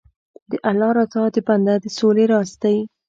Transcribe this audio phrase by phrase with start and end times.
[0.49, 2.77] د الله رضا د بنده د سولې راز دی.